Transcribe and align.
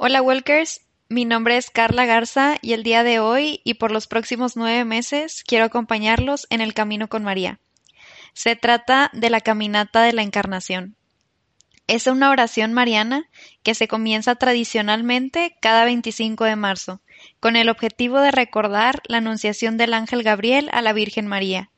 Hola 0.00 0.22
Walkers, 0.22 0.82
mi 1.08 1.24
nombre 1.24 1.56
es 1.56 1.70
Carla 1.70 2.06
Garza 2.06 2.56
y 2.62 2.72
el 2.72 2.84
día 2.84 3.02
de 3.02 3.18
hoy 3.18 3.60
y 3.64 3.74
por 3.74 3.90
los 3.90 4.06
próximos 4.06 4.56
nueve 4.56 4.84
meses 4.84 5.42
quiero 5.44 5.64
acompañarlos 5.64 6.46
en 6.50 6.60
el 6.60 6.72
camino 6.72 7.08
con 7.08 7.24
María. 7.24 7.58
Se 8.32 8.54
trata 8.54 9.10
de 9.12 9.28
la 9.28 9.40
caminata 9.40 10.02
de 10.02 10.12
la 10.12 10.22
Encarnación. 10.22 10.94
Es 11.88 12.06
una 12.06 12.30
oración 12.30 12.72
mariana 12.72 13.28
que 13.64 13.74
se 13.74 13.88
comienza 13.88 14.36
tradicionalmente 14.36 15.56
cada 15.60 15.84
25 15.84 16.44
de 16.44 16.54
marzo, 16.54 17.00
con 17.40 17.56
el 17.56 17.68
objetivo 17.68 18.20
de 18.20 18.30
recordar 18.30 19.02
la 19.08 19.16
anunciación 19.16 19.78
del 19.78 19.94
ángel 19.94 20.22
Gabriel 20.22 20.70
a 20.72 20.80
la 20.80 20.92
Virgen 20.92 21.26
María, 21.26 21.70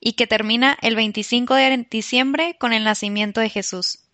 y 0.00 0.14
que 0.14 0.26
termina 0.26 0.76
el 0.82 0.96
25 0.96 1.54
de 1.54 1.86
diciembre 1.88 2.56
con 2.58 2.72
el 2.72 2.82
nacimiento 2.82 3.40
de 3.40 3.50
Jesús. 3.50 4.07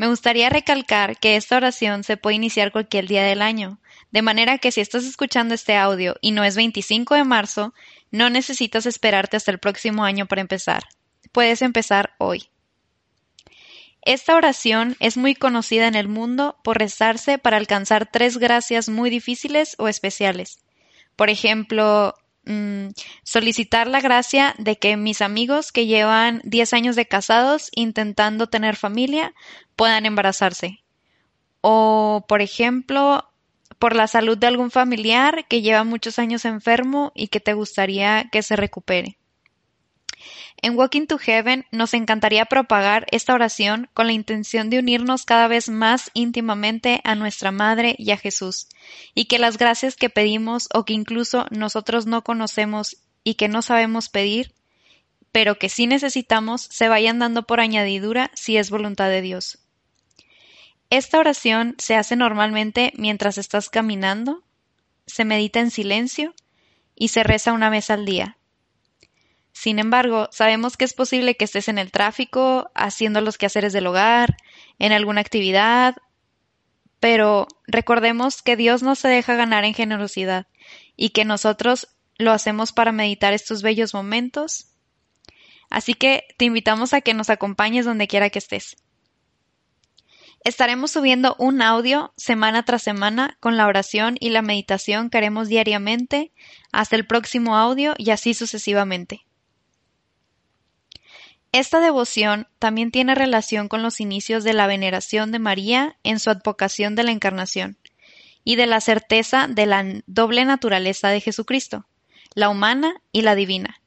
Me 0.00 0.08
gustaría 0.08 0.48
recalcar 0.48 1.18
que 1.18 1.36
esta 1.36 1.58
oración 1.58 2.04
se 2.04 2.16
puede 2.16 2.36
iniciar 2.36 2.72
cualquier 2.72 3.06
día 3.06 3.22
del 3.22 3.42
año, 3.42 3.80
de 4.10 4.22
manera 4.22 4.56
que 4.56 4.72
si 4.72 4.80
estás 4.80 5.04
escuchando 5.04 5.52
este 5.52 5.76
audio 5.76 6.16
y 6.22 6.30
no 6.30 6.42
es 6.42 6.56
25 6.56 7.16
de 7.16 7.24
marzo, 7.24 7.74
no 8.10 8.30
necesitas 8.30 8.86
esperarte 8.86 9.36
hasta 9.36 9.50
el 9.50 9.58
próximo 9.58 10.02
año 10.02 10.24
para 10.24 10.40
empezar. 10.40 10.84
Puedes 11.32 11.60
empezar 11.60 12.14
hoy. 12.16 12.48
Esta 14.00 14.36
oración 14.36 14.96
es 15.00 15.18
muy 15.18 15.34
conocida 15.34 15.86
en 15.86 15.94
el 15.94 16.08
mundo 16.08 16.56
por 16.64 16.78
rezarse 16.78 17.36
para 17.36 17.58
alcanzar 17.58 18.08
tres 18.10 18.38
gracias 18.38 18.88
muy 18.88 19.10
difíciles 19.10 19.76
o 19.76 19.86
especiales. 19.86 20.64
Por 21.14 21.28
ejemplo, 21.28 22.14
Mm, 22.44 22.88
solicitar 23.22 23.86
la 23.86 24.00
gracia 24.00 24.54
de 24.58 24.78
que 24.78 24.96
mis 24.96 25.20
amigos 25.20 25.72
que 25.72 25.86
llevan 25.86 26.40
10 26.44 26.72
años 26.72 26.96
de 26.96 27.06
casados 27.06 27.70
intentando 27.74 28.48
tener 28.48 28.76
familia 28.76 29.34
puedan 29.76 30.06
embarazarse. 30.06 30.82
O, 31.60 32.24
por 32.28 32.42
ejemplo, 32.42 33.30
por 33.78 33.94
la 33.96 34.08
salud 34.08 34.38
de 34.38 34.48
algún 34.48 34.70
familiar 34.70 35.46
que 35.48 35.62
lleva 35.62 35.84
muchos 35.84 36.18
años 36.18 36.44
enfermo 36.44 37.12
y 37.14 37.28
que 37.28 37.40
te 37.40 37.54
gustaría 37.54 38.28
que 38.32 38.42
se 38.42 38.56
recupere. 38.56 39.19
En 40.62 40.76
Walking 40.76 41.06
to 41.06 41.16
Heaven 41.16 41.64
nos 41.70 41.94
encantaría 41.94 42.44
propagar 42.44 43.06
esta 43.10 43.32
oración 43.32 43.88
con 43.94 44.06
la 44.06 44.12
intención 44.12 44.68
de 44.68 44.78
unirnos 44.78 45.24
cada 45.24 45.48
vez 45.48 45.70
más 45.70 46.10
íntimamente 46.12 47.00
a 47.04 47.14
nuestra 47.14 47.50
Madre 47.50 47.94
y 47.98 48.10
a 48.10 48.18
Jesús, 48.18 48.68
y 49.14 49.24
que 49.24 49.38
las 49.38 49.56
gracias 49.56 49.96
que 49.96 50.10
pedimos 50.10 50.68
o 50.74 50.84
que 50.84 50.92
incluso 50.92 51.46
nosotros 51.50 52.04
no 52.04 52.22
conocemos 52.22 52.98
y 53.24 53.34
que 53.34 53.48
no 53.48 53.62
sabemos 53.62 54.10
pedir, 54.10 54.52
pero 55.32 55.58
que 55.58 55.70
sí 55.70 55.86
necesitamos, 55.86 56.68
se 56.70 56.88
vayan 56.88 57.18
dando 57.18 57.46
por 57.46 57.60
añadidura 57.60 58.30
si 58.34 58.58
es 58.58 58.68
voluntad 58.68 59.08
de 59.08 59.22
Dios. 59.22 59.60
Esta 60.90 61.20
oración 61.20 61.74
se 61.78 61.94
hace 61.94 62.16
normalmente 62.16 62.92
mientras 62.96 63.38
estás 63.38 63.70
caminando, 63.70 64.42
se 65.06 65.24
medita 65.24 65.60
en 65.60 65.70
silencio 65.70 66.34
y 66.94 67.08
se 67.08 67.22
reza 67.22 67.54
una 67.54 67.70
vez 67.70 67.88
al 67.88 68.04
día. 68.04 68.36
Sin 69.52 69.78
embargo, 69.78 70.28
sabemos 70.32 70.76
que 70.76 70.84
es 70.84 70.94
posible 70.94 71.36
que 71.36 71.44
estés 71.44 71.68
en 71.68 71.78
el 71.78 71.90
tráfico, 71.90 72.70
haciendo 72.74 73.20
los 73.20 73.38
quehaceres 73.38 73.72
del 73.72 73.86
hogar, 73.86 74.36
en 74.78 74.92
alguna 74.92 75.20
actividad, 75.20 75.96
pero 77.00 77.48
recordemos 77.66 78.42
que 78.42 78.56
Dios 78.56 78.82
no 78.82 78.94
se 78.94 79.08
deja 79.08 79.34
ganar 79.34 79.64
en 79.64 79.74
generosidad 79.74 80.46
y 80.96 81.10
que 81.10 81.24
nosotros 81.24 81.88
lo 82.18 82.32
hacemos 82.32 82.72
para 82.72 82.92
meditar 82.92 83.32
estos 83.32 83.62
bellos 83.62 83.94
momentos. 83.94 84.68
Así 85.70 85.94
que 85.94 86.24
te 86.36 86.44
invitamos 86.44 86.92
a 86.92 87.00
que 87.00 87.14
nos 87.14 87.30
acompañes 87.30 87.86
donde 87.86 88.06
quiera 88.06 88.28
que 88.30 88.38
estés. 88.38 88.76
Estaremos 90.44 90.90
subiendo 90.90 91.36
un 91.38 91.60
audio 91.60 92.12
semana 92.16 92.64
tras 92.64 92.82
semana 92.82 93.36
con 93.40 93.56
la 93.56 93.66
oración 93.66 94.16
y 94.20 94.30
la 94.30 94.42
meditación 94.42 95.10
que 95.10 95.18
haremos 95.18 95.48
diariamente 95.48 96.32
hasta 96.72 96.96
el 96.96 97.06
próximo 97.06 97.56
audio 97.56 97.94
y 97.98 98.10
así 98.10 98.32
sucesivamente. 98.32 99.26
Esta 101.52 101.80
devoción 101.80 102.46
también 102.60 102.92
tiene 102.92 103.16
relación 103.16 103.68
con 103.68 103.82
los 103.82 104.00
inicios 104.00 104.44
de 104.44 104.52
la 104.52 104.68
veneración 104.68 105.32
de 105.32 105.40
María 105.40 105.96
en 106.04 106.20
su 106.20 106.30
advocación 106.30 106.94
de 106.94 107.02
la 107.02 107.10
Encarnación 107.10 107.76
y 108.44 108.54
de 108.54 108.66
la 108.66 108.80
certeza 108.80 109.48
de 109.48 109.66
la 109.66 109.84
doble 110.06 110.44
naturaleza 110.44 111.08
de 111.08 111.20
Jesucristo, 111.20 111.86
la 112.34 112.50
humana 112.50 113.02
y 113.10 113.22
la 113.22 113.34
divina, 113.34 113.80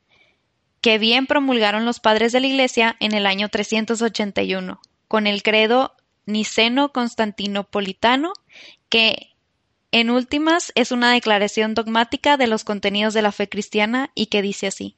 que 0.81 0.97
bien 0.97 1.25
promulgaron 1.25 1.85
los 1.85 2.01
padres 2.01 2.33
de 2.33 2.41
la 2.41 2.47
Iglesia 2.47 2.97
en 2.99 3.13
el 3.13 3.25
año 3.25 3.47
381, 3.47 4.81
con 5.07 5.25
el 5.25 5.41
credo 5.41 5.95
niceno-constantinopolitano, 6.25 8.33
que 8.89 9.29
en 9.91 10.09
últimas 10.09 10.73
es 10.75 10.91
una 10.91 11.13
declaración 11.13 11.75
dogmática 11.75 12.35
de 12.35 12.47
los 12.47 12.65
contenidos 12.65 13.13
de 13.13 13.21
la 13.21 13.31
fe 13.31 13.47
cristiana 13.47 14.11
y 14.15 14.25
que 14.25 14.41
dice 14.41 14.67
así 14.67 14.97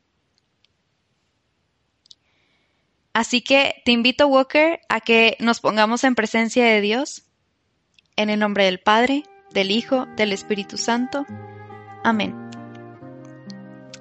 Así 3.13 3.41
que 3.41 3.81
te 3.83 3.91
invito, 3.91 4.27
Walker, 4.27 4.79
a 4.87 5.01
que 5.01 5.35
nos 5.39 5.59
pongamos 5.59 6.03
en 6.03 6.15
presencia 6.15 6.65
de 6.65 6.79
Dios, 6.79 7.23
en 8.15 8.29
el 8.29 8.39
nombre 8.39 8.65
del 8.65 8.79
Padre, 8.79 9.23
del 9.53 9.71
Hijo, 9.71 10.05
del 10.15 10.31
Espíritu 10.31 10.77
Santo. 10.77 11.25
Amén. 12.03 12.35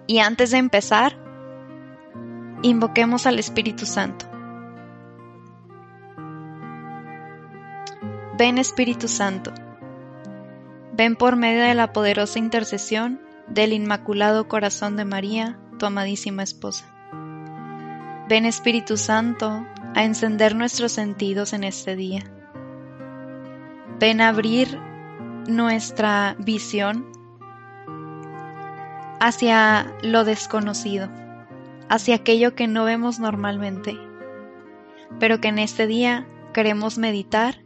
Y 0.06 0.20
antes 0.20 0.52
de 0.52 0.58
empezar, 0.58 1.16
invoquemos 2.62 3.26
al 3.26 3.38
Espíritu 3.38 3.84
Santo. 3.84 4.26
Ven 8.38 8.58
Espíritu 8.58 9.06
Santo, 9.06 9.52
ven 10.94 11.14
por 11.14 11.36
medio 11.36 11.62
de 11.62 11.74
la 11.74 11.92
poderosa 11.92 12.38
intercesión 12.38 13.20
del 13.48 13.72
Inmaculado 13.72 14.48
Corazón 14.48 14.96
de 14.96 15.04
María, 15.04 15.58
tu 15.78 15.84
amadísima 15.84 16.42
esposa. 16.42 16.89
Ven 18.30 18.46
Espíritu 18.46 18.96
Santo 18.96 19.66
a 19.92 20.04
encender 20.04 20.54
nuestros 20.54 20.92
sentidos 20.92 21.52
en 21.52 21.64
este 21.64 21.96
día. 21.96 22.22
Ven 23.98 24.20
a 24.20 24.28
abrir 24.28 24.78
nuestra 25.48 26.36
visión 26.38 27.10
hacia 29.18 29.92
lo 30.02 30.22
desconocido, 30.22 31.08
hacia 31.88 32.14
aquello 32.14 32.54
que 32.54 32.68
no 32.68 32.84
vemos 32.84 33.18
normalmente, 33.18 33.98
pero 35.18 35.40
que 35.40 35.48
en 35.48 35.58
este 35.58 35.88
día 35.88 36.24
queremos 36.54 36.98
meditar, 36.98 37.64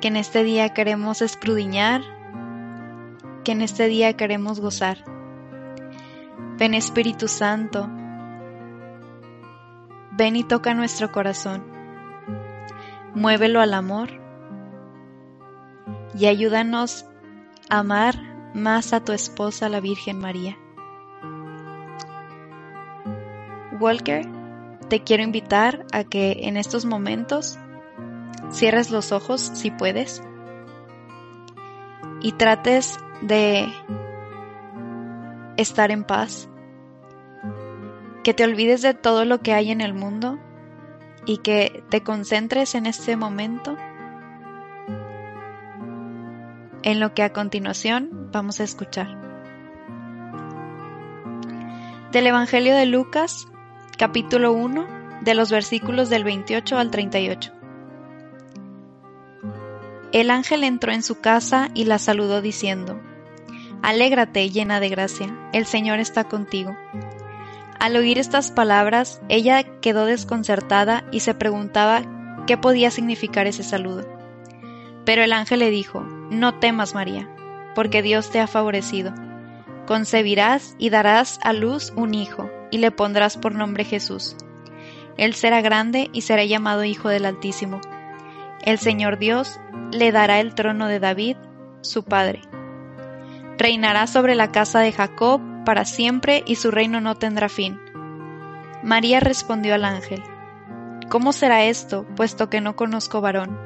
que 0.00 0.06
en 0.06 0.14
este 0.18 0.44
día 0.44 0.68
queremos 0.68 1.20
escrudiñar, 1.20 2.02
que 3.42 3.50
en 3.50 3.62
este 3.62 3.88
día 3.88 4.12
queremos 4.12 4.60
gozar. 4.60 4.98
Ven 6.58 6.74
Espíritu 6.74 7.26
Santo 7.26 7.90
Ven 10.16 10.34
y 10.36 10.44
toca 10.44 10.72
nuestro 10.72 11.12
corazón. 11.12 11.62
Muévelo 13.14 13.60
al 13.60 13.74
amor 13.74 14.08
y 16.18 16.26
ayúdanos 16.26 17.04
a 17.68 17.80
amar 17.80 18.14
más 18.54 18.94
a 18.94 19.04
tu 19.04 19.12
esposa, 19.12 19.68
la 19.68 19.80
Virgen 19.80 20.18
María. 20.18 20.56
Walker, 23.78 24.26
te 24.88 25.02
quiero 25.02 25.22
invitar 25.22 25.84
a 25.92 26.04
que 26.04 26.38
en 26.44 26.56
estos 26.56 26.86
momentos 26.86 27.58
cierres 28.50 28.90
los 28.90 29.12
ojos 29.12 29.42
si 29.42 29.70
puedes 29.70 30.22
y 32.22 32.32
trates 32.32 32.98
de 33.20 33.68
estar 35.58 35.90
en 35.90 36.04
paz, 36.04 36.48
que 38.26 38.34
te 38.34 38.42
olvides 38.42 38.82
de 38.82 38.92
todo 38.92 39.24
lo 39.24 39.38
que 39.38 39.54
hay 39.54 39.70
en 39.70 39.80
el 39.80 39.94
mundo 39.94 40.36
y 41.26 41.36
que 41.36 41.84
te 41.90 42.02
concentres 42.02 42.74
en 42.74 42.86
este 42.86 43.14
momento 43.14 43.76
en 46.82 46.98
lo 46.98 47.14
que 47.14 47.22
a 47.22 47.32
continuación 47.32 48.28
vamos 48.32 48.58
a 48.58 48.64
escuchar. 48.64 49.06
Del 52.10 52.26
Evangelio 52.26 52.74
de 52.74 52.86
Lucas, 52.86 53.46
capítulo 53.96 54.52
1, 54.52 55.20
de 55.20 55.34
los 55.36 55.52
versículos 55.52 56.10
del 56.10 56.24
28 56.24 56.78
al 56.78 56.90
38. 56.90 57.52
El 60.10 60.32
ángel 60.32 60.64
entró 60.64 60.90
en 60.90 61.04
su 61.04 61.20
casa 61.20 61.68
y 61.74 61.84
la 61.84 62.00
saludó 62.00 62.42
diciendo, 62.42 63.00
Alégrate 63.82 64.50
llena 64.50 64.80
de 64.80 64.88
gracia, 64.88 65.32
el 65.52 65.64
Señor 65.64 66.00
está 66.00 66.24
contigo. 66.24 66.76
Al 67.78 67.96
oír 67.96 68.18
estas 68.18 68.50
palabras, 68.50 69.20
ella 69.28 69.62
quedó 69.80 70.06
desconcertada 70.06 71.04
y 71.12 71.20
se 71.20 71.34
preguntaba 71.34 72.02
qué 72.46 72.56
podía 72.56 72.90
significar 72.90 73.46
ese 73.46 73.62
saludo. 73.62 74.06
Pero 75.04 75.22
el 75.22 75.32
ángel 75.32 75.60
le 75.60 75.70
dijo, 75.70 76.00
No 76.30 76.58
temas, 76.58 76.94
María, 76.94 77.28
porque 77.74 78.02
Dios 78.02 78.30
te 78.30 78.40
ha 78.40 78.46
favorecido. 78.46 79.12
Concebirás 79.86 80.74
y 80.78 80.90
darás 80.90 81.38
a 81.42 81.52
luz 81.52 81.92
un 81.96 82.14
hijo, 82.14 82.50
y 82.70 82.78
le 82.78 82.90
pondrás 82.90 83.36
por 83.36 83.54
nombre 83.54 83.84
Jesús. 83.84 84.36
Él 85.16 85.34
será 85.34 85.60
grande 85.60 86.10
y 86.12 86.22
será 86.22 86.44
llamado 86.44 86.84
Hijo 86.84 87.08
del 87.08 87.24
Altísimo. 87.24 87.80
El 88.62 88.78
Señor 88.78 89.18
Dios 89.18 89.60
le 89.92 90.12
dará 90.12 90.40
el 90.40 90.54
trono 90.54 90.88
de 90.88 90.98
David, 90.98 91.36
su 91.82 92.04
padre. 92.04 92.40
Reinará 93.58 94.06
sobre 94.06 94.34
la 94.34 94.50
casa 94.50 94.80
de 94.80 94.92
Jacob 94.92 95.40
para 95.66 95.84
siempre 95.84 96.42
y 96.46 96.54
su 96.54 96.70
reino 96.70 97.02
no 97.02 97.16
tendrá 97.16 97.50
fin. 97.50 97.78
María 98.82 99.20
respondió 99.20 99.74
al 99.74 99.84
ángel, 99.84 100.22
¿Cómo 101.10 101.32
será 101.32 101.64
esto, 101.64 102.06
puesto 102.16 102.48
que 102.48 102.62
no 102.62 102.76
conozco 102.76 103.20
varón? 103.20 103.58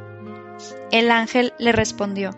El 0.91 1.11
ángel 1.11 1.52
le 1.58 1.73
respondió, 1.73 2.31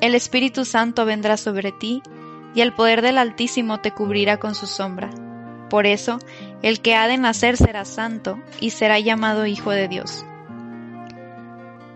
El 0.00 0.14
Espíritu 0.14 0.64
Santo 0.64 1.04
vendrá 1.04 1.36
sobre 1.36 1.70
ti, 1.70 2.02
y 2.54 2.62
el 2.62 2.72
poder 2.72 3.02
del 3.02 3.18
Altísimo 3.18 3.78
te 3.78 3.92
cubrirá 3.92 4.38
con 4.38 4.54
su 4.54 4.66
sombra. 4.66 5.10
Por 5.68 5.86
eso, 5.86 6.18
el 6.62 6.80
que 6.80 6.96
ha 6.96 7.06
de 7.06 7.18
nacer 7.18 7.58
será 7.58 7.84
santo, 7.84 8.40
y 8.58 8.70
será 8.70 8.98
llamado 8.98 9.46
Hijo 9.46 9.70
de 9.70 9.86
Dios. 9.86 10.24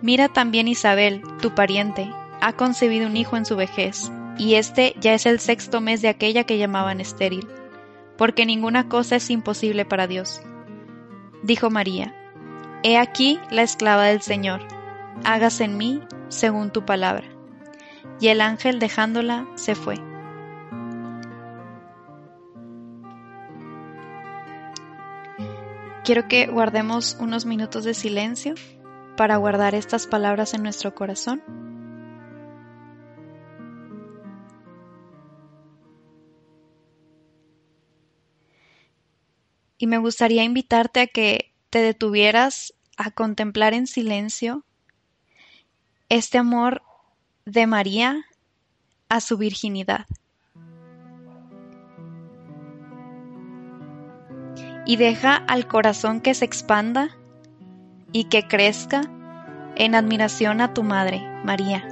Mira 0.03 0.29
también 0.29 0.69
Isabel, 0.69 1.23
tu 1.41 1.55
pariente, 1.55 2.13
ha 2.43 2.53
concebido 2.53 3.07
un 3.07 3.17
hijo 3.17 3.37
en 3.37 3.47
su 3.47 3.57
vejez, 3.57 4.13
y 4.39 4.55
este 4.55 4.95
ya 5.01 5.15
es 5.15 5.27
el 5.27 5.41
sexto 5.41 5.81
mes 5.81 6.03
de 6.03 6.09
aquella 6.09 6.45
que 6.45 6.59
llamaban 6.59 7.01
estéril, 7.01 7.49
porque 8.17 8.47
ninguna 8.47 8.89
cosa 8.89 9.17
es 9.17 9.31
imposible 9.31 9.85
para 9.85 10.07
Dios. 10.07 10.43
Dijo 11.43 11.71
María, 11.71 12.15
He 12.83 12.99
aquí 12.99 13.39
la 13.51 13.63
esclava 13.63 14.05
del 14.05 14.23
Señor, 14.23 14.61
hágase 15.25 15.65
en 15.65 15.77
mí 15.77 16.01
según 16.29 16.71
tu 16.71 16.85
palabra. 16.85 17.27
Y 18.21 18.29
el 18.29 18.41
ángel 18.41 18.79
dejándola 18.79 19.47
se 19.55 19.75
fue. 19.75 19.97
Quiero 26.05 26.27
que 26.27 26.49
guardemos 26.49 27.17
unos 27.21 27.47
minutos 27.47 27.85
de 27.85 27.95
silencio 27.95 28.55
para 29.17 29.37
guardar 29.37 29.77
estas 29.77 30.09
palabras 30.09 30.53
en 30.53 30.65
nuestro 30.65 30.95
corazón. 30.95 31.43
Y 39.83 39.89
me 39.89 39.99
gustaría 39.99 40.45
invitarte 40.45 41.01
a 41.01 41.07
que 41.09 41.53
te 41.69 41.83
detuvieras 41.83 42.73
a 42.97 43.11
contemplar 43.11 43.75
en 43.75 43.89
silencio 43.89 44.65
este 46.09 46.39
amor 46.39 46.83
de 47.47 47.67
María 47.67 48.25
a 49.09 49.21
su 49.21 49.39
virginidad. 49.39 50.07
Y 54.87 54.99
deja 54.99 55.35
al 55.35 55.67
corazón 55.67 56.21
que 56.21 56.35
se 56.35 56.45
expanda 56.45 57.19
y 58.13 58.29
que 58.29 58.47
crezca 58.47 59.01
en 59.75 59.97
admiración 59.97 60.61
a 60.61 60.75
tu 60.75 60.85
Madre, 60.85 61.21
María. 61.45 61.92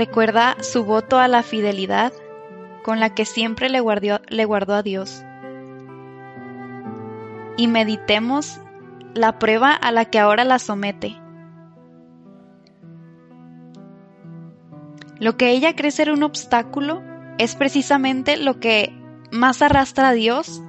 Recuerda 0.00 0.56
su 0.62 0.86
voto 0.86 1.18
a 1.18 1.28
la 1.28 1.42
fidelidad 1.42 2.14
con 2.84 3.00
la 3.00 3.14
que 3.14 3.26
siempre 3.26 3.68
le 3.68 3.80
guardó, 3.80 4.74
a 4.74 4.82
Dios. 4.82 5.22
Y 7.58 7.66
meditemos 7.66 8.62
la 9.12 9.38
prueba 9.38 9.74
a 9.74 9.92
la 9.92 10.06
que 10.06 10.18
ahora 10.18 10.44
la 10.44 10.58
somete. 10.58 11.20
Lo 15.18 15.36
que 15.36 15.50
ella 15.50 15.76
cree 15.76 15.90
ser 15.90 16.10
un 16.10 16.22
obstáculo 16.22 17.02
es 17.36 17.54
precisamente 17.54 18.38
lo 18.38 18.58
que 18.58 18.98
más 19.30 19.60
arrastra 19.60 20.08
a 20.08 20.12
Dios 20.12 20.62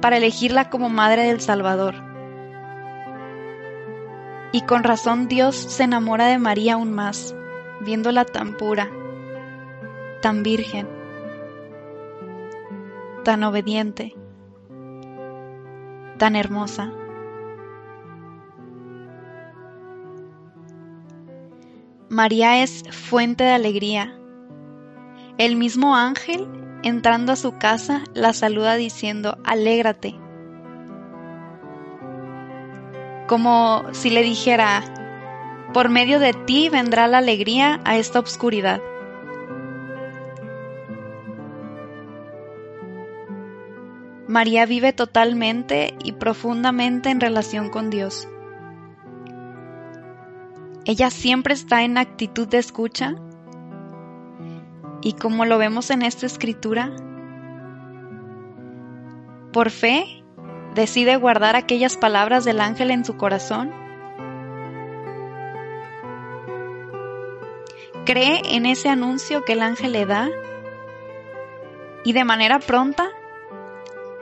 para 0.00 0.16
elegirla 0.16 0.70
como 0.70 0.88
madre 0.88 1.22
del 1.22 1.40
Salvador. 1.40 1.94
Y 4.50 4.62
con 4.62 4.82
razón 4.82 5.28
Dios 5.28 5.54
se 5.54 5.84
enamora 5.84 6.26
de 6.26 6.40
María 6.40 6.74
aún 6.74 6.90
más, 6.90 7.36
viéndola 7.82 8.24
tan 8.24 8.56
pura, 8.56 8.90
tan 10.20 10.42
virgen, 10.42 10.88
tan 13.24 13.42
obediente, 13.44 14.14
tan 16.18 16.36
hermosa. 16.36 16.92
María 22.08 22.62
es 22.62 22.84
fuente 22.90 23.44
de 23.44 23.52
alegría. 23.52 24.18
El 25.38 25.56
mismo 25.56 25.96
ángel 25.96 26.46
entrando 26.82 27.32
a 27.32 27.36
su 27.36 27.56
casa, 27.58 28.02
la 28.12 28.32
saluda 28.32 28.76
diciendo, 28.76 29.38
alégrate. 29.44 30.14
Como 33.28 33.82
si 33.92 34.10
le 34.10 34.22
dijera, 34.22 34.82
por 35.72 35.88
medio 35.88 36.18
de 36.18 36.32
ti 36.34 36.68
vendrá 36.68 37.06
la 37.06 37.18
alegría 37.18 37.80
a 37.84 37.96
esta 37.96 38.18
obscuridad. 38.18 38.80
María 44.28 44.64
vive 44.66 44.92
totalmente 44.92 45.94
y 46.02 46.12
profundamente 46.12 47.10
en 47.10 47.20
relación 47.20 47.68
con 47.68 47.90
Dios. 47.90 48.28
Ella 50.84 51.10
siempre 51.10 51.54
está 51.54 51.82
en 51.82 51.98
actitud 51.98 52.48
de 52.48 52.58
escucha 52.58 53.14
y 55.02 55.14
como 55.14 55.44
lo 55.44 55.58
vemos 55.58 55.90
en 55.90 56.02
esta 56.02 56.26
escritura, 56.26 56.92
por 59.52 59.70
fe 59.70 60.24
decide 60.74 61.16
guardar 61.16 61.56
aquellas 61.56 61.96
palabras 61.96 62.44
del 62.44 62.60
ángel 62.60 62.90
en 62.90 63.04
su 63.04 63.16
corazón. 63.16 63.81
Cree 68.04 68.40
en 68.56 68.66
ese 68.66 68.88
anuncio 68.88 69.44
que 69.44 69.52
el 69.52 69.62
ángel 69.62 69.92
le 69.92 70.06
da 70.06 70.28
y 72.04 72.12
de 72.12 72.24
manera 72.24 72.58
pronta 72.58 73.08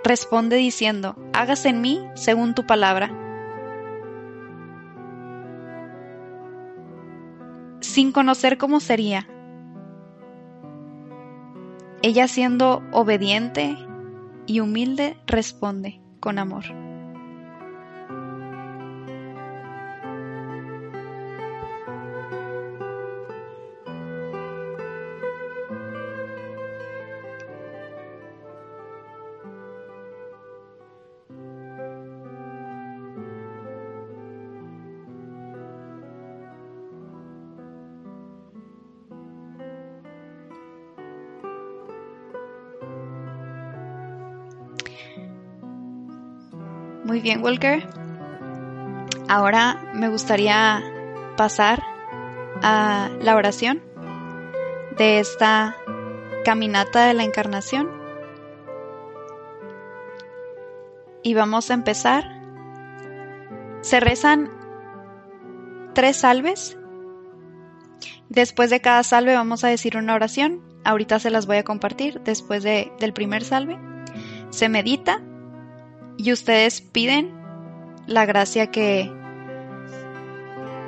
responde 0.04 0.56
diciendo, 0.56 1.16
hágase 1.32 1.70
en 1.70 1.80
mí 1.80 2.06
según 2.14 2.54
tu 2.54 2.66
palabra. 2.66 3.10
Sin 7.80 8.12
conocer 8.12 8.58
cómo 8.58 8.80
sería, 8.80 9.26
ella 12.02 12.28
siendo 12.28 12.82
obediente 12.92 13.76
y 14.46 14.60
humilde 14.60 15.16
responde 15.26 16.00
con 16.20 16.38
amor. 16.38 16.79
Muy 47.10 47.18
bien, 47.18 47.42
Walker. 47.42 47.88
Ahora 49.28 49.82
me 49.94 50.08
gustaría 50.08 50.80
pasar 51.36 51.82
a 52.62 53.10
la 53.20 53.34
oración 53.34 53.82
de 54.96 55.18
esta 55.18 55.76
caminata 56.44 57.06
de 57.06 57.14
la 57.14 57.24
encarnación. 57.24 57.90
Y 61.24 61.34
vamos 61.34 61.72
a 61.72 61.74
empezar. 61.74 62.22
Se 63.80 63.98
rezan 63.98 64.48
tres 65.94 66.18
salves. 66.18 66.78
Después 68.28 68.70
de 68.70 68.80
cada 68.80 69.02
salve 69.02 69.34
vamos 69.34 69.64
a 69.64 69.68
decir 69.68 69.96
una 69.96 70.14
oración. 70.14 70.62
Ahorita 70.84 71.18
se 71.18 71.30
las 71.30 71.46
voy 71.46 71.56
a 71.56 71.64
compartir 71.64 72.20
después 72.20 72.62
de, 72.62 72.92
del 73.00 73.12
primer 73.12 73.42
salve. 73.42 73.80
Se 74.50 74.68
medita 74.68 75.24
y 76.22 76.32
ustedes 76.32 76.82
piden 76.82 77.32
la 78.06 78.26
gracia 78.26 78.70
que, 78.70 79.10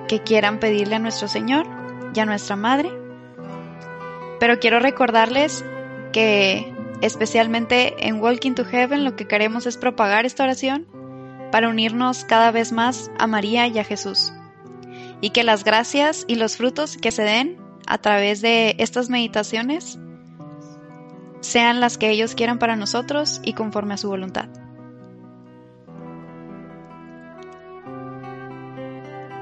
que 0.06 0.20
quieran 0.20 0.60
pedirle 0.60 0.96
a 0.96 0.98
nuestro 0.98 1.26
Señor 1.26 1.66
y 2.14 2.20
a 2.20 2.26
nuestra 2.26 2.54
Madre. 2.54 2.90
Pero 4.38 4.58
quiero 4.58 4.78
recordarles 4.78 5.64
que 6.12 6.74
especialmente 7.00 8.06
en 8.06 8.20
Walking 8.20 8.52
to 8.52 8.66
Heaven 8.66 9.04
lo 9.04 9.16
que 9.16 9.26
queremos 9.26 9.64
es 9.64 9.78
propagar 9.78 10.26
esta 10.26 10.44
oración 10.44 10.86
para 11.50 11.70
unirnos 11.70 12.24
cada 12.24 12.50
vez 12.50 12.70
más 12.72 13.10
a 13.18 13.26
María 13.26 13.66
y 13.68 13.78
a 13.78 13.84
Jesús. 13.84 14.34
Y 15.22 15.30
que 15.30 15.44
las 15.44 15.64
gracias 15.64 16.26
y 16.28 16.34
los 16.34 16.58
frutos 16.58 16.98
que 16.98 17.10
se 17.10 17.22
den 17.22 17.56
a 17.86 17.96
través 17.96 18.42
de 18.42 18.74
estas 18.78 19.08
meditaciones 19.08 19.98
sean 21.40 21.80
las 21.80 21.96
que 21.96 22.10
ellos 22.10 22.34
quieran 22.34 22.58
para 22.58 22.76
nosotros 22.76 23.40
y 23.42 23.54
conforme 23.54 23.94
a 23.94 23.98
su 23.98 24.08
voluntad. 24.08 24.61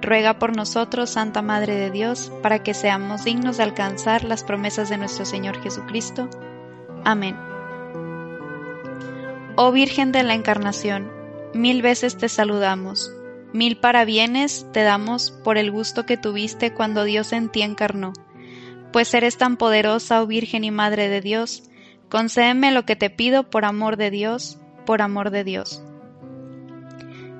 ruega 0.00 0.38
por 0.38 0.56
nosotros, 0.56 1.10
Santa 1.10 1.42
Madre 1.42 1.74
de 1.74 1.90
Dios, 1.90 2.32
para 2.42 2.62
que 2.62 2.74
seamos 2.74 3.24
dignos 3.24 3.56
de 3.56 3.64
alcanzar 3.64 4.24
las 4.24 4.44
promesas 4.44 4.88
de 4.88 4.96
nuestro 4.96 5.24
Señor 5.24 5.60
Jesucristo. 5.62 6.28
Amén. 7.04 7.36
Oh 9.56 9.72
Virgen 9.72 10.12
de 10.12 10.22
la 10.22 10.34
Encarnación, 10.34 11.10
mil 11.52 11.82
veces 11.82 12.16
te 12.16 12.28
saludamos, 12.28 13.12
mil 13.52 13.76
parabienes 13.76 14.66
te 14.72 14.82
damos 14.82 15.30
por 15.30 15.58
el 15.58 15.70
gusto 15.70 16.06
que 16.06 16.16
tuviste 16.16 16.72
cuando 16.72 17.04
Dios 17.04 17.32
en 17.32 17.50
ti 17.50 17.62
encarnó. 17.62 18.12
Pues 18.92 19.12
eres 19.12 19.36
tan 19.36 19.56
poderosa, 19.56 20.22
oh 20.22 20.26
Virgen 20.26 20.64
y 20.64 20.70
Madre 20.70 21.08
de 21.08 21.20
Dios, 21.20 21.64
concédeme 22.08 22.72
lo 22.72 22.84
que 22.84 22.96
te 22.96 23.10
pido 23.10 23.50
por 23.50 23.64
amor 23.64 23.96
de 23.96 24.10
Dios, 24.10 24.58
por 24.86 25.02
amor 25.02 25.30
de 25.30 25.44
Dios. 25.44 25.82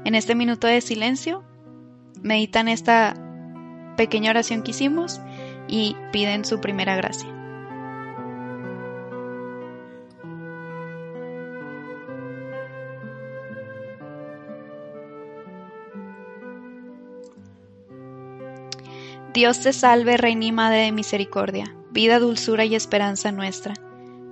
En 0.05 0.14
este 0.14 0.35
minuto 0.35 0.67
de 0.67 0.81
silencio, 0.81 1.45
meditan 2.23 2.69
esta 2.69 3.15
pequeña 3.97 4.31
oración 4.31 4.62
que 4.62 4.71
hicimos 4.71 5.21
y 5.69 5.97
piden 6.12 6.45
su 6.45 6.61
primera 6.61 6.97
gracia. 6.97 7.29
Dios 19.33 19.61
te 19.61 19.73
salve, 19.73 20.17
Reina 20.17 20.47
y 20.47 20.53
Madre 20.53 20.79
de 20.79 20.93
Misericordia, 20.93 21.77
vida, 21.93 22.19
dulzura 22.19 22.65
y 22.65 22.75
esperanza 22.75 23.31
nuestra. 23.31 23.75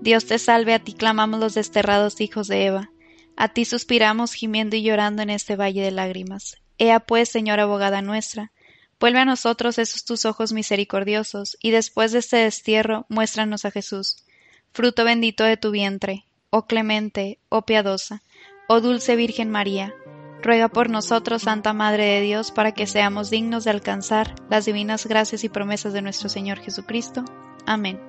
Dios 0.00 0.26
te 0.26 0.40
salve, 0.40 0.74
a 0.74 0.80
ti 0.80 0.92
clamamos 0.92 1.38
los 1.38 1.54
desterrados 1.54 2.20
hijos 2.20 2.48
de 2.48 2.66
Eva, 2.66 2.90
a 3.36 3.48
ti 3.48 3.64
suspiramos 3.64 4.32
gimiendo 4.32 4.74
y 4.74 4.82
llorando 4.82 5.22
en 5.22 5.30
este 5.30 5.54
valle 5.54 5.82
de 5.82 5.92
lágrimas. 5.92 6.56
Ea 6.78 7.00
pues, 7.00 7.28
Señora 7.28 7.64
abogada 7.64 8.02
nuestra, 8.02 8.52
vuelve 9.00 9.18
a 9.18 9.24
nosotros 9.24 9.78
esos 9.78 10.04
tus 10.04 10.24
ojos 10.24 10.52
misericordiosos, 10.52 11.56
y 11.60 11.72
después 11.72 12.12
de 12.12 12.20
este 12.20 12.36
destierro 12.38 13.06
muéstranos 13.08 13.64
a 13.64 13.70
Jesús, 13.70 14.24
fruto 14.72 15.04
bendito 15.04 15.44
de 15.44 15.56
tu 15.56 15.70
vientre, 15.70 16.24
oh 16.50 16.66
clemente, 16.66 17.40
oh 17.48 17.62
piadosa, 17.62 18.22
oh 18.68 18.80
dulce 18.80 19.16
Virgen 19.16 19.50
María, 19.50 19.94
ruega 20.40 20.68
por 20.68 20.88
nosotros, 20.88 21.42
Santa 21.42 21.72
Madre 21.72 22.04
de 22.04 22.20
Dios, 22.20 22.52
para 22.52 22.72
que 22.72 22.86
seamos 22.86 23.28
dignos 23.28 23.64
de 23.64 23.70
alcanzar 23.70 24.36
las 24.48 24.64
divinas 24.64 25.06
gracias 25.06 25.42
y 25.42 25.48
promesas 25.48 25.92
de 25.92 26.02
nuestro 26.02 26.28
Señor 26.28 26.58
Jesucristo. 26.60 27.24
Amén. 27.66 28.00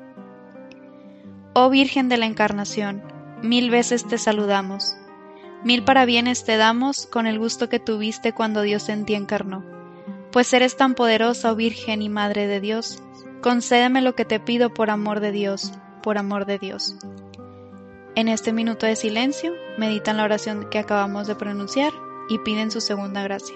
Oh 1.54 1.70
Virgen 1.70 2.08
de 2.08 2.18
la 2.18 2.28
Encarnación, 2.28 3.04
mil 3.42 3.72
veces 3.72 4.08
te 4.08 4.20
saludamos 4.20 4.96
Mil 5.64 5.84
parabienes 5.84 6.46
te 6.46 6.56
damos 6.56 7.06
con 7.06 7.28
el 7.28 7.38
gusto 7.38 7.68
que 7.68 7.80
tuviste 7.80 8.34
cuando 8.34 8.62
Dios 8.62 8.88
en 8.88 9.06
ti 9.06 9.14
encarnó. 9.14 9.66
Pues 10.32 10.54
eres 10.54 10.78
tan 10.78 10.96
poderosa, 10.96 11.52
oh 11.52 11.56
Virgen 11.56 12.02
y 12.02 12.10
Madre 12.10 12.48
de 12.48 12.62
Dios, 12.62 13.04
concédeme 13.42 14.02
lo 14.02 14.16
que 14.16 14.26
te 14.26 14.40
pido 14.40 14.74
por 14.74 14.90
amor 14.90 15.20
de 15.20 15.32
Dios, 15.32 15.74
por 16.02 16.18
amor 16.18 16.46
de 16.46 16.60
Dios. 16.60 16.96
En 18.16 18.28
este 18.28 18.54
minuto 18.54 18.86
de 18.86 18.96
silencio, 18.96 19.54
meditan 19.78 20.18
la 20.18 20.24
oración 20.24 20.70
que 20.70 20.80
acabamos 20.80 21.28
de 21.28 21.36
pronunciar 21.36 21.92
y 22.30 22.38
piden 22.40 22.72
su 22.72 22.80
segunda 22.80 23.24
gracia. 23.24 23.56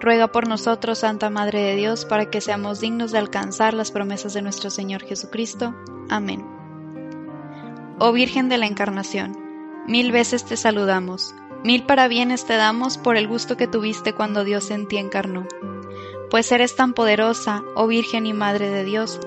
Ruega 0.00 0.28
por 0.28 0.46
nosotros, 0.46 0.98
Santa 0.98 1.30
Madre 1.30 1.62
de 1.62 1.76
Dios, 1.76 2.04
para 2.04 2.30
que 2.30 2.40
seamos 2.40 2.80
dignos 2.80 3.12
de 3.12 3.18
alcanzar 3.18 3.72
las 3.74 3.90
promesas 3.90 4.34
de 4.34 4.42
nuestro 4.42 4.70
Señor 4.70 5.02
Jesucristo. 5.02 5.74
Amén. 6.10 6.44
Oh 7.98 8.12
Virgen 8.12 8.50
de 8.50 8.58
la 8.58 8.66
Encarnación, 8.66 9.38
mil 9.86 10.12
veces 10.12 10.44
te 10.44 10.58
saludamos, 10.58 11.34
mil 11.64 11.84
parabienes 11.84 12.44
te 12.44 12.54
damos 12.56 12.98
por 12.98 13.16
el 13.16 13.26
gusto 13.26 13.56
que 13.56 13.66
tuviste 13.66 14.12
cuando 14.12 14.44
Dios 14.44 14.70
en 14.70 14.86
ti 14.86 14.98
encarnó. 14.98 15.46
Pues 16.28 16.52
eres 16.52 16.76
tan 16.76 16.92
poderosa, 16.92 17.62
oh 17.74 17.86
Virgen 17.86 18.26
y 18.26 18.34
Madre 18.34 18.68
de 18.68 18.84
Dios, 18.84 19.18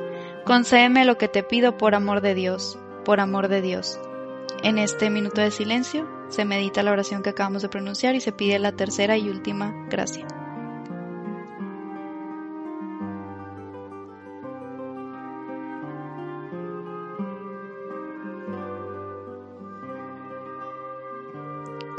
concédeme 0.45 1.03
lo 1.03 1.17
que 1.17 1.27
te 1.27 1.41
pido 1.41 1.77
por 1.77 1.95
amor 1.95 2.21
de 2.21 2.35
Dios, 2.35 2.77
por 3.05 3.19
amor 3.19 3.47
de 3.47 3.63
Dios. 3.63 3.99
En 4.61 4.77
este 4.77 5.09
minuto 5.09 5.41
de 5.41 5.49
silencio 5.49 6.07
se 6.27 6.45
medita 6.45 6.83
la 6.83 6.91
oración 6.91 7.23
que 7.23 7.31
acabamos 7.31 7.63
de 7.63 7.69
pronunciar 7.69 8.13
y 8.13 8.21
se 8.21 8.31
pide 8.31 8.59
la 8.59 8.73
tercera 8.73 9.17
y 9.17 9.29
última 9.29 9.73
gracia. 9.89 10.27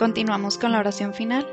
Continuamos 0.00 0.56
con 0.56 0.72
la 0.72 0.78
oración 0.78 1.12
final. 1.12 1.46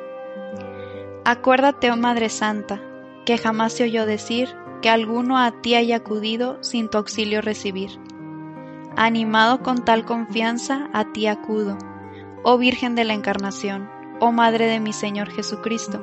Acuérdate, 1.26 1.92
oh 1.92 1.98
Madre 1.98 2.30
Santa, 2.30 2.82
que 3.26 3.38
jamás 3.38 3.74
se 3.74 3.84
oyó 3.84 4.06
decir 4.06 4.56
que 4.82 4.90
alguno 4.90 5.38
a 5.38 5.52
ti 5.52 5.76
haya 5.76 5.98
acudido 5.98 6.58
sin 6.64 6.88
tu 6.88 6.98
auxilio 6.98 7.42
recibir. 7.42 8.00
Animado 8.96 9.62
con 9.64 9.84
tal 9.84 10.06
confianza, 10.06 10.90
a 10.94 11.12
ti 11.12 11.28
acudo, 11.28 11.78
oh 12.46 12.58
Virgen 12.58 12.96
de 12.96 13.04
la 13.04 13.16
Encarnación, 13.16 13.90
oh 14.22 14.32
Madre 14.32 14.68
de 14.68 14.80
mi 14.80 14.94
Señor 14.94 15.30
Jesucristo, 15.30 16.02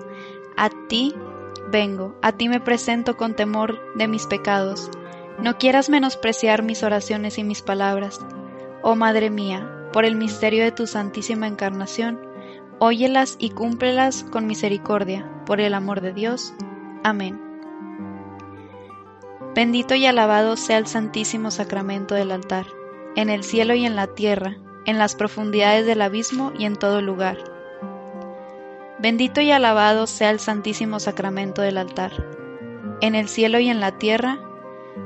a 0.58 0.68
ti 0.90 1.14
vengo, 1.72 2.14
a 2.20 2.32
ti 2.32 2.50
me 2.50 2.60
presento 2.60 3.16
con 3.16 3.34
temor 3.34 3.80
de 3.94 4.06
mis 4.06 4.26
pecados. 4.26 4.90
No 5.38 5.56
quieras 5.56 5.88
menospreciar 5.88 6.62
mis 6.62 6.82
oraciones 6.82 7.38
y 7.38 7.42
mis 7.42 7.62
palabras. 7.62 8.20
Oh 8.82 8.96
Madre 8.96 9.30
mía, 9.30 9.88
por 9.94 10.04
el 10.04 10.14
misterio 10.14 10.62
de 10.62 10.72
tu 10.72 10.86
santísima 10.86 11.46
encarnación, 11.46 12.20
óyelas 12.78 13.36
y 13.38 13.50
cúmplelas 13.50 14.24
con 14.24 14.46
misericordia, 14.46 15.30
por 15.46 15.60
el 15.60 15.74
amor 15.74 16.00
de 16.00 16.12
Dios. 16.12 16.54
Amén. 17.02 17.40
Bendito 19.54 19.94
y 19.94 20.06
alabado 20.06 20.56
sea 20.56 20.78
el 20.78 20.86
santísimo 20.86 21.50
sacramento 21.50 22.14
del 22.14 22.32
altar, 22.32 22.66
en 23.14 23.30
el 23.30 23.44
cielo 23.44 23.74
y 23.74 23.86
en 23.86 23.94
la 23.94 24.08
tierra, 24.08 24.56
en 24.84 24.98
las 24.98 25.14
profundidades 25.14 25.86
del 25.86 26.02
abismo 26.02 26.52
y 26.58 26.64
en 26.64 26.76
todo 26.76 27.00
lugar. 27.00 27.38
Bendito 28.98 29.40
y 29.40 29.50
alabado 29.50 30.06
sea 30.06 30.30
el 30.30 30.40
santísimo 30.40 30.98
sacramento 30.98 31.62
del 31.62 31.78
altar, 31.78 32.12
en 33.00 33.14
el 33.14 33.28
cielo 33.28 33.58
y 33.58 33.68
en 33.68 33.80
la 33.80 33.98
tierra, 33.98 34.40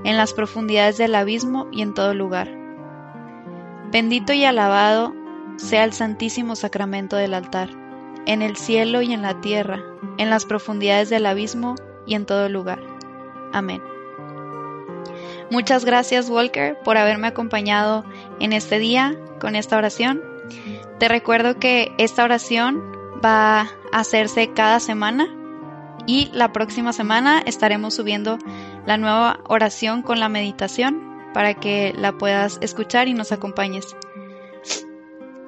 en 0.05 0.17
las 0.17 0.33
profundidades 0.33 0.99
del 0.99 1.15
abismo 1.15 1.69
y 1.73 1.83
en 1.83 1.95
todo 1.95 2.15
lugar. 2.15 2.49
Bendito 3.91 4.33
y 4.33 4.45
alabado 4.45 5.15
sea 5.59 5.85
el 5.85 5.93
santísimo 5.93 6.57
sacramento 6.57 7.17
del 7.17 7.35
altar, 7.35 7.69
en 8.27 8.41
el 8.41 8.57
cielo 8.57 9.03
y 9.03 9.13
en 9.13 9.23
la 9.23 9.41
tierra, 9.41 9.83
en 10.17 10.31
las 10.31 10.47
profundidades 10.47 11.11
del 11.11 11.27
abismo 11.27 11.75
y 12.07 12.15
en 12.15 12.25
todo 12.25 12.49
lugar. 12.49 12.81
Amén. 13.53 13.83
Muchas 15.51 15.85
gracias 15.85 16.29
Walker 16.29 16.79
por 16.85 16.97
haberme 16.97 17.29
acompañado 17.29 18.05
en 18.39 18.53
este 18.53 18.79
día 18.79 19.17
con 19.41 19.57
esta 19.57 19.77
oración. 19.77 20.23
Te 20.99 21.09
recuerdo 21.09 21.59
que 21.59 21.93
esta 21.99 22.25
oración 22.25 22.83
va 23.25 23.61
a 23.61 23.69
hacerse 23.93 24.53
cada 24.53 24.81
semana 24.81 25.27
y 26.07 26.31
la 26.33 26.53
próxima 26.53 26.93
semana 26.93 27.43
estaremos 27.45 27.95
subiendo 27.95 28.39
la 28.87 28.97
nueva 28.97 29.41
oración 29.49 30.03
con 30.03 30.21
la 30.21 30.29
meditación 30.29 31.09
para 31.35 31.55
que 31.55 31.95
la 31.97 32.13
puedas 32.13 32.59
escuchar 32.63 33.09
y 33.09 33.15
nos 33.15 33.33
acompañes. 33.33 33.97